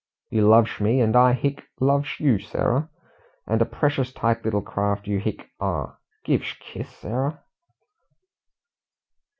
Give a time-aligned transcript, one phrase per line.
[0.31, 2.89] "You lovsh me, and I hic lovsh you, Sarah.
[3.45, 5.99] And a preshus tight little craft you hic are.
[6.25, 7.43] Giv'sh kiss, Sarah."